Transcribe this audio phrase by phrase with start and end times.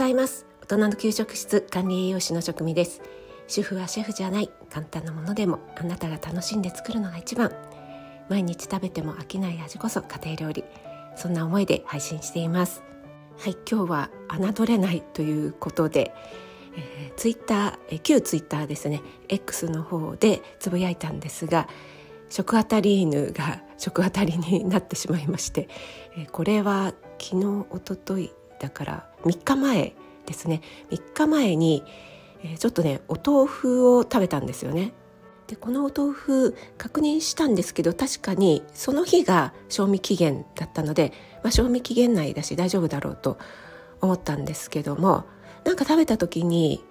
[0.00, 0.46] ざいます。
[0.62, 3.02] 大人の給食室管理栄養士の職味です。
[3.48, 4.48] 主婦はシェフじゃない。
[4.70, 7.52] 簡単なものでもあなたが楽しんで作るのが一番。
[8.30, 10.64] 毎日食べても飽きない味こそ家庭料理。
[11.16, 12.82] そんな思いで配信しています。
[13.36, 14.10] はい今日は
[14.54, 16.14] 侮れないということで、
[16.78, 19.02] えー、ツイッター、えー、旧ツイッターですね。
[19.28, 21.68] X の方でつぶやいたんですが
[22.30, 25.68] 食あたり犬が食あたりになってしまいまして、
[26.16, 29.94] えー、これは昨日おとといだから3日前
[30.26, 30.62] ですね。
[30.90, 31.82] 3日前に、
[32.42, 34.92] え、ちょっとねお豆腐を食べたんですよね。
[35.50, 41.12] でこのお豆腐確認したんですけど確かにその日が賞味期限だったので、
[41.42, 43.36] まあ、賞味期限内だし大丈夫だろうと
[44.00, 45.24] 思ったんですけども
[45.64, 46.84] なんか食べた時に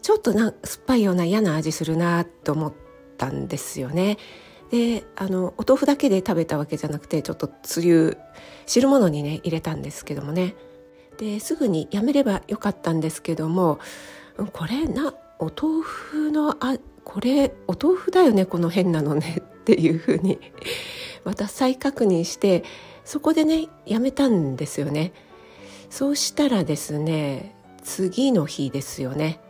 [0.00, 2.72] ちょっとな酸っぱいような嫌な味するなと思っ
[3.18, 4.16] たんですよね。
[4.70, 8.16] であのお豆腐だけで食べたわけじゃなくてちょっとつゆ
[8.64, 10.54] 汁物にね入れたんですけどもね。
[11.20, 13.78] ですぐにやめればよかったんですけども
[14.54, 20.38] これなお豆腐のあこれお豆腐だよねこの変なのね っていうふうに
[21.24, 22.64] また再確認して
[23.04, 25.12] そこでねやめたんですよね。
[25.90, 29.40] そうしたらですね次の日ですよね。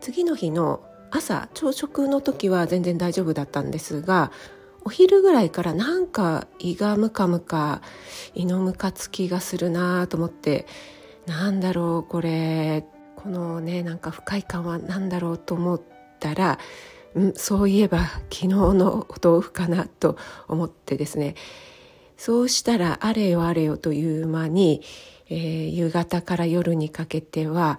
[0.00, 4.30] 次の日の朝朝食の時は全然大丈夫だったんですが
[4.84, 7.82] お昼ぐらいからなんか胃がムカムカ
[8.34, 10.66] 胃のムカつきがするなと思って
[11.26, 12.84] なんだろうこれ
[13.16, 15.82] このねなんか不快感は何だろうと思っ
[16.20, 16.58] たら
[17.18, 20.18] んそういえば昨日のお豆腐かなと
[20.48, 21.34] 思ってですね。
[22.16, 24.82] そうしたらあれよあれよという間に、
[25.28, 27.78] えー、夕方から夜にかけては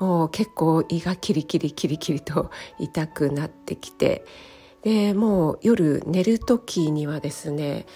[0.00, 4.24] もう結構胃がキリキリキリキリと痛くなってきて
[4.84, 7.86] でもう夜寝る時にはですね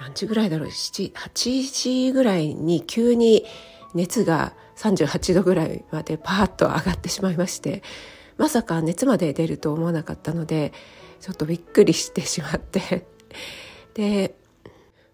[0.00, 3.44] 何時ぐらいだろう7 8時ぐらいに急に
[3.94, 7.82] 熱が38度ぐらいまでパーッと上がってしまいまして
[8.38, 10.72] まさか熱まで出ると思わなかったので
[11.20, 13.06] ちょっとびっくりしてしまって。
[13.94, 14.34] で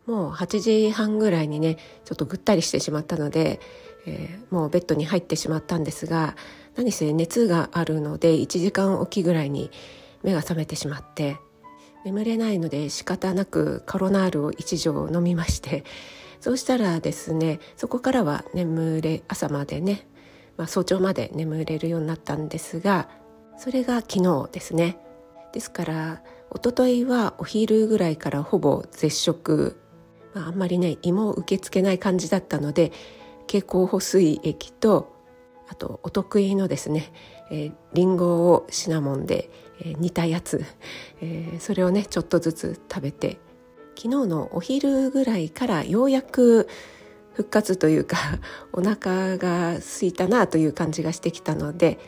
[0.06, 3.60] もう8時半ぐらいにねちょっとぐったりしてしまったので、
[4.06, 6.34] えー、もうベッドに入ってしまったんですが
[6.74, 9.70] 何せ熱があるので1時間おきぐらいに
[10.22, 11.36] 目が覚めてしまって
[12.04, 15.84] 眠れないので仕方なくカロナールを1錠飲みまして
[16.40, 20.08] そうしたらですねそこからは眠れ朝までね、
[20.56, 23.08] まあ、早朝まで眠れるようになったんですが
[23.58, 24.96] それが昨日ですね。
[25.52, 26.22] ですから
[26.54, 29.78] 一昨日はお昼ぐらいからほぼ絶食、
[30.32, 32.92] まあ、あんまりね胃も受け付けない感じだったので
[33.46, 35.12] 経口補水液と
[35.68, 37.12] あとお得意のですね、
[37.50, 40.64] えー、リンゴをシナモンで、えー、煮たやつ、
[41.20, 43.38] えー、それをねちょっとずつ食べて。
[44.02, 46.68] 昨日のお昼ぐらいからようやく
[47.34, 48.16] 復活というか
[48.72, 51.98] お腹が空いたなという感じがしてきたので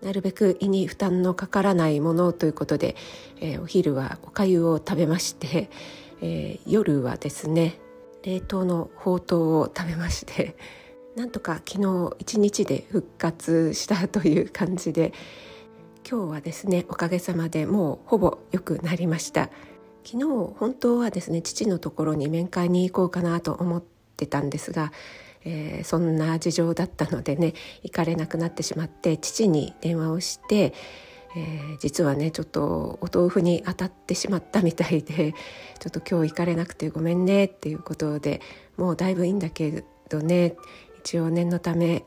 [0.00, 2.96] なるべく胃に負担のかからないものということで、
[3.40, 5.68] えー、お昼はおかゆを食べまして、
[6.22, 7.80] えー、夜はですね
[8.22, 10.56] 冷凍のほうとうを食べまして
[11.16, 15.12] なんとか昨日一日で復活したという感じで
[16.08, 19.50] 今日はですねおかげさまでもうほぼ良くなりました。
[20.04, 20.24] 昨日
[20.56, 23.82] 本当はですね父のところに面会に行こうかなと思っ
[24.16, 24.92] てたんですが、
[25.44, 30.74] えー、そんな事情だったのでね行かれなくなってしまって父に電話をして
[31.36, 35.34] えー、実はねちょっとお豆腐に当たってしまったみたいで
[35.78, 38.40] ちょっと今日行かれなくてごめんねっていうことで
[38.78, 40.56] もうだいぶいいんだけどね
[41.00, 42.04] 一応念のため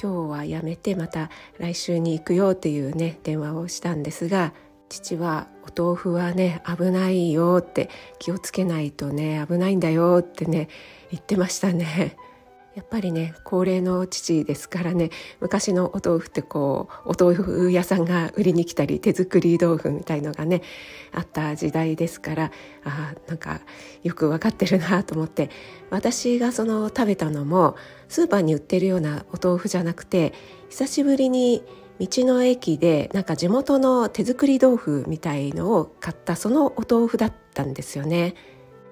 [0.00, 4.52] 今日はやめてまた来週に行くよっていうね電話をしたんですが
[4.88, 7.88] 父は「お豆腐はね危ないよ」って
[8.18, 10.68] 気をつけないとね危ないんだよってね
[11.10, 12.16] 言ってましたね。
[12.74, 15.10] やっぱりね高齢の父ですからね
[15.40, 20.62] 昔のお豆腐ってこうお豆腐屋さんが売りに来たり手作り豆腐みたいのがね
[21.12, 22.50] あった時代ですから
[22.84, 23.60] あなんか
[24.02, 25.50] よく分かってるなと思って
[25.90, 27.76] 私がその食べたのも
[28.08, 30.32] スーパーに売ってるようなお豆腐じゃなくて
[30.70, 31.62] 久しぶりに
[32.00, 38.34] 道の駅でなんか地元の手作り豆腐みたいのを買ったそのお豆腐だったんですよね。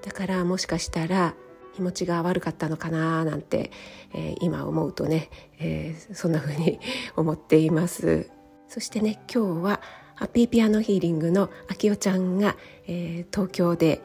[0.02, 1.34] だからもしかしたら
[1.74, 3.70] 気持ちが悪かったのかななんて、
[4.12, 6.80] えー、今思うとね、えー、そんな風に
[7.16, 8.30] 思っています。
[8.68, 9.80] そしてね今日は
[10.14, 12.56] ハッピーピアノヒーリングのあきおちゃんが、
[12.86, 14.00] えー、東京で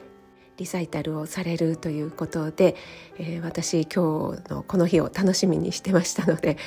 [0.58, 2.76] リサイタルをされるということで、
[3.18, 6.58] えー、私今日のこの日を楽しみにしてましたので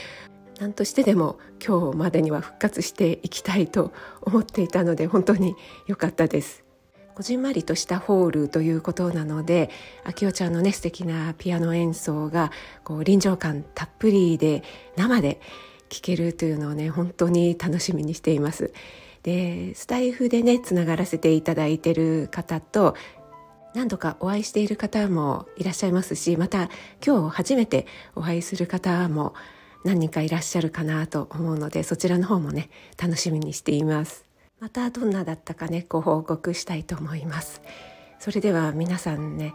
[0.60, 5.54] 何としてでも今日までには復活していきたいと思っていたので本当に
[5.86, 6.67] 良かったです。
[7.18, 9.70] こじんまりとしたホールということなので
[10.04, 12.52] 秋代ちゃんのね素敵なピアノ演奏が
[12.84, 14.62] こう臨場感たっぷりで
[14.94, 15.40] 生で
[15.88, 18.72] 聴けるというのをね本当に楽しみにしています。
[19.24, 22.94] でスタイフでねつながらせていただいてる方と
[23.74, 26.70] 何度かお会いしている方もいらっしゃいますしまた
[27.04, 29.34] 今日初めてお会いする方も
[29.82, 34.27] 何人かいらっしゃるかなと思うのでそちらの方もね楽しみにしています
[34.60, 37.62] またどんなだったかねご報告したいと思います
[38.18, 39.54] それでは皆さんね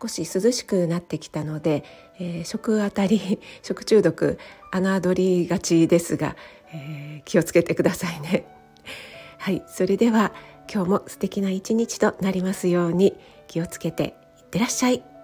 [0.00, 1.84] 少し涼しくなってきたので、
[2.18, 4.38] えー、食あたり 食中毒
[4.72, 6.36] 侮りがちですが、
[6.72, 8.46] えー、気をつけてくださいね
[9.38, 10.32] はいそれでは
[10.72, 13.16] 今日も素敵な一日となりますように
[13.46, 15.15] 気をつけていってらっしゃい。